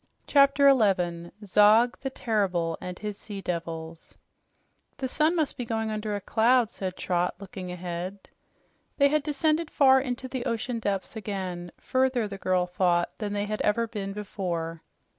[0.25, 4.17] CHAPTER 11 ZOG THE TERRIBLE AND HIS SEA DEVILS
[4.97, 8.31] "The sun must be going under a cloud," said Trot, looking ahead.
[8.97, 13.45] They had descended far into the ocean depths again further, the girl thought, than they
[13.45, 14.81] had ever been before.